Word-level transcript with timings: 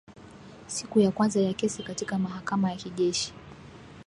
Siku 0.67 0.99
ya 0.99 1.11
kwanza 1.11 1.41
ya 1.41 1.53
kesi 1.53 1.83
katika 1.83 2.17
mahakama 2.19 2.71
ya 2.71 2.77
kijeshi 2.77 3.33